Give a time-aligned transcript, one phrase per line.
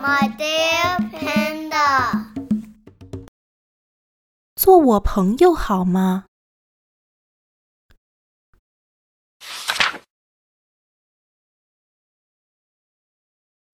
[0.00, 2.32] My dear panda，
[4.54, 6.26] 做我朋友好吗？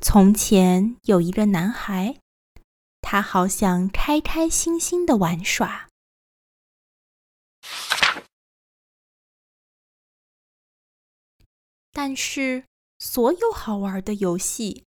[0.00, 2.20] 从前有一个男孩，
[3.00, 5.88] 他好想开开心心的玩耍，
[11.90, 12.66] 但是
[13.00, 14.84] 所有好玩的游戏，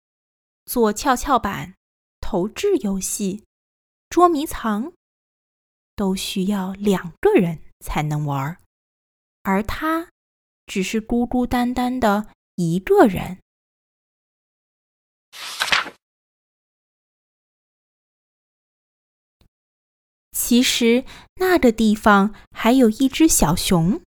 [0.69, 1.73] 做跷跷板、
[2.21, 3.43] 投掷游戏、
[4.07, 4.93] 捉迷藏，
[5.95, 8.59] 都需要两个人才能玩儿，
[9.41, 10.11] 而他
[10.67, 13.39] 只是孤孤单单的一个人。
[20.31, 21.03] 其实
[21.37, 24.03] 那个地方还有一只小熊，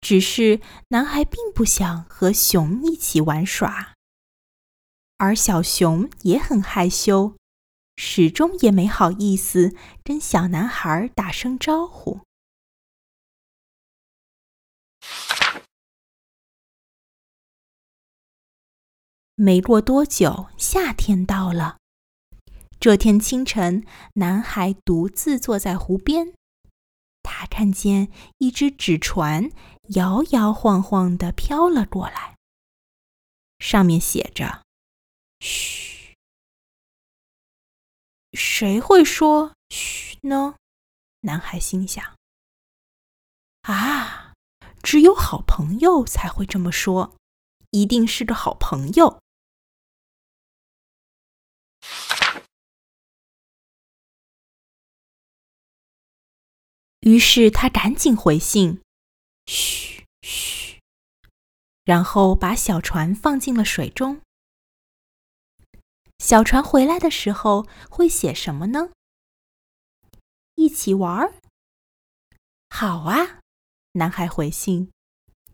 [0.00, 3.94] 只是男孩并不想和熊一起玩耍，
[5.20, 7.36] 而小熊也很害羞，
[7.94, 12.20] 始终也没好意思跟小男孩打声招呼。
[19.34, 21.76] 没过多久，夏天到了。
[22.78, 26.32] 这天清晨，男孩独自坐在湖边，
[27.22, 29.50] 他看见一只纸船
[29.88, 32.38] 摇摇晃晃地飘了过来，
[33.58, 34.62] 上面写着
[35.40, 36.16] ：“嘘。”
[38.32, 40.54] 谁会说“嘘”呢？
[41.22, 42.16] 男孩心想
[43.62, 44.34] ：“啊，
[44.82, 47.16] 只有好朋友才会这么说，
[47.70, 49.20] 一定是个好朋友。”
[57.00, 58.82] 于是他赶紧回信
[59.46, 60.78] ：“嘘嘘。”
[61.84, 64.20] 然后把小船放进了水中。
[66.20, 68.92] 小船回来的时候会写什么呢？
[70.54, 71.32] 一起玩儿。
[72.68, 73.40] 好啊，
[73.92, 74.92] 男孩回信：“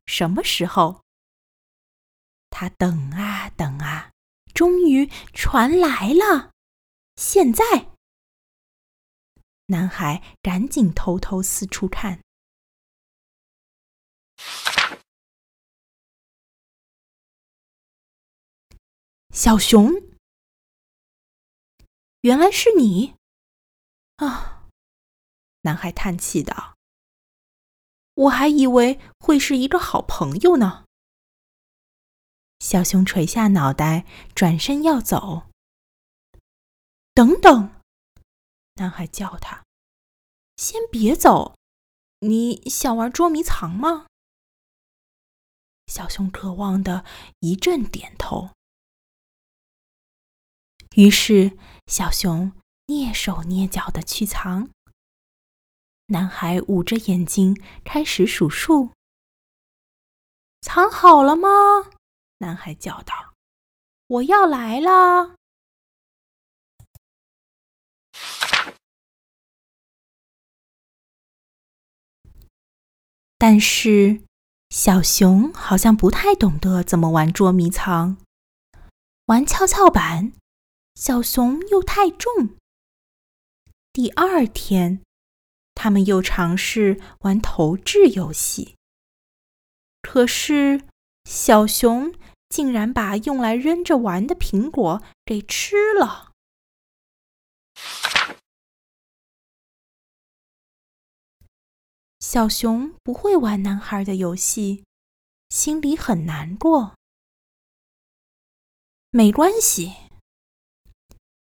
[0.07, 1.05] 什么时候？”
[2.51, 4.11] 他等啊等啊，
[4.53, 6.51] 终于船来了。
[7.15, 7.93] 现在。
[9.67, 12.23] 男孩赶紧偷偷四处看，
[19.31, 19.93] 小熊，
[22.27, 23.15] 原来是你
[24.17, 24.69] 啊！
[25.61, 26.77] 男孩叹气道
[28.15, 30.85] ：“我还以为会是一个好朋友呢。”
[32.59, 34.05] 小熊垂下脑袋，
[34.35, 35.47] 转身要走。
[37.15, 37.81] 等等。
[38.75, 39.65] 男孩叫他
[40.59, 41.55] ：“先别走，
[42.19, 44.09] 你想玩捉迷藏吗？”
[45.87, 47.05] 小熊渴望的
[47.39, 48.51] 一阵点头。
[50.97, 51.57] 于是，
[51.87, 52.53] 小熊
[52.87, 54.71] 蹑手蹑脚的去藏。
[56.07, 58.91] 男孩捂着眼睛开始数数。
[60.61, 61.49] 藏好了吗？
[62.39, 63.35] 男孩叫道
[64.09, 65.37] ：“我要来啦！”
[73.39, 74.23] 但是，
[74.71, 78.17] 小熊好像不太懂得怎么玩捉迷藏，
[79.27, 80.33] 玩跷跷板，
[80.97, 82.57] 小熊又太重。
[83.93, 85.03] 第二天，
[85.75, 88.77] 他们又尝试玩投掷游戏，
[90.01, 90.89] 可是
[91.25, 92.15] 小熊
[92.49, 96.33] 竟然把用来扔着玩的苹果给吃了。
[102.19, 104.87] 小熊不会玩男孩的游戏，
[105.51, 106.95] 心里很难过。
[109.11, 110.06] 没关系，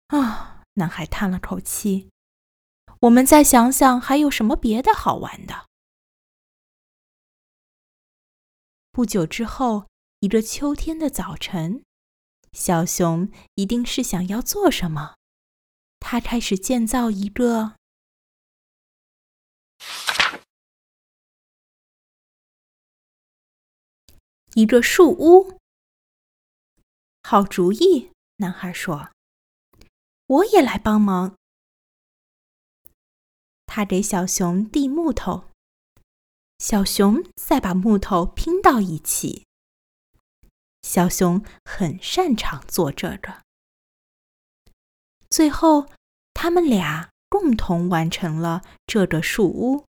[0.09, 2.09] 啊，男孩叹了口气。
[3.01, 5.67] 我们再想想还有什么别的好玩的。
[8.91, 9.87] 不久之后，
[10.19, 11.83] 一个秋天的早晨，
[12.51, 15.15] 小熊一定是想要做什么，
[15.99, 17.75] 他开始建造一个。
[24.55, 25.59] 一个树屋，
[27.23, 28.11] 好主意！
[28.37, 29.11] 男孩说
[30.29, 31.35] ：“我也来帮忙。”
[33.65, 35.49] 他给小熊递木头，
[36.57, 39.45] 小熊再把木头拼到一起。
[40.81, 43.43] 小熊很擅长做这个，
[45.29, 45.89] 最后
[46.33, 49.88] 他们俩共同完成了这个树屋。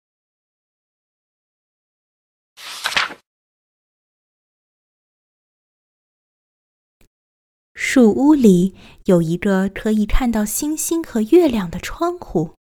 [7.81, 12.53] 树屋里有一个可以看到星星和月亮的窗户，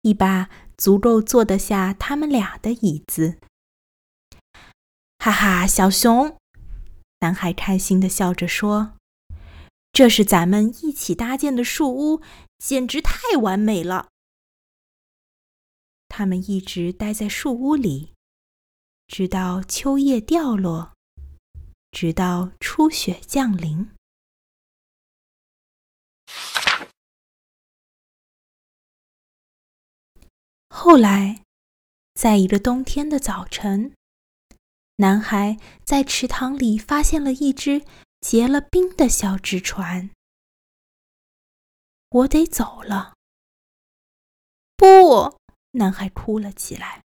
[0.00, 0.48] 一把
[0.78, 3.38] 足够坐得下他们俩的椅子。
[5.18, 6.38] 哈哈，小熊，
[7.20, 8.94] 男孩开心的笑着说
[9.92, 12.22] ：“这是咱们一起搭建的树屋，
[12.56, 14.08] 简直太完美了。”
[16.08, 18.14] 他们一直待在树屋里，
[19.06, 20.94] 直到秋叶掉落。
[21.92, 23.90] 直到初雪降临。
[30.68, 31.44] 后来，
[32.14, 33.94] 在一个冬天的早晨，
[34.96, 37.84] 男孩在池塘里发现了一只
[38.20, 40.10] 结了冰的小纸船。
[42.08, 43.14] 我得走了。
[44.76, 45.38] 不，
[45.72, 47.02] 男孩哭了起来。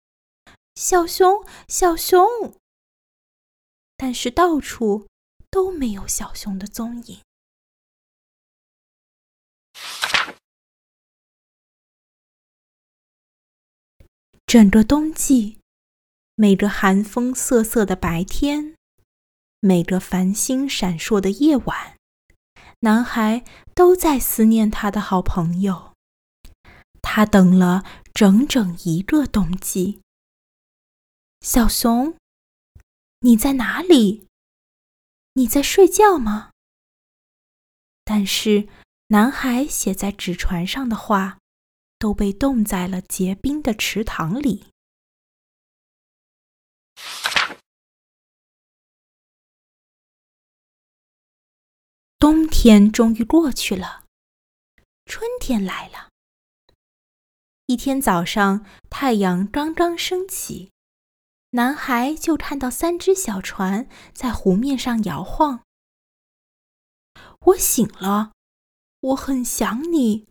[0.75, 2.27] 小熊，小熊。
[4.03, 5.07] 但是到处
[5.51, 7.19] 都没有小熊的踪影。
[14.47, 15.59] 整个冬季，
[16.33, 18.75] 每个寒风瑟瑟的白天，
[19.59, 21.95] 每个繁星闪烁的夜晚，
[22.79, 23.45] 男孩
[23.75, 25.93] 都在思念他的好朋友。
[27.03, 27.83] 他等了
[28.15, 30.01] 整整一个冬季。
[31.41, 32.15] 小熊。
[33.23, 34.27] 你在哪里？
[35.33, 36.51] 你在睡觉吗？
[38.03, 38.67] 但是，
[39.09, 41.37] 男孩写在纸船上的话，
[41.99, 44.71] 都被冻在了结冰的池塘里。
[52.17, 54.05] 冬天终于过去了，
[55.05, 56.09] 春天来了。
[57.67, 60.70] 一天早上，太阳刚刚升起。
[61.51, 65.63] 男孩就看到三只小船在湖面上摇晃。
[67.39, 68.31] 我醒了，
[69.01, 70.27] 我很想你，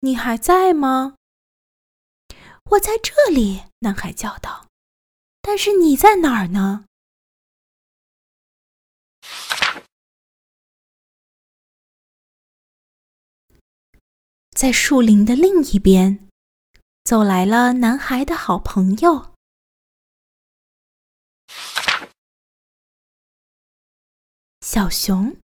[0.00, 1.16] 你还在吗？
[2.70, 4.68] 我在这里，男孩叫道。
[5.42, 6.84] 但是你在哪儿呢？
[14.52, 16.28] 在树林的另一边，
[17.02, 19.29] 走来了男孩的好朋友。
[24.72, 25.34] 小熊，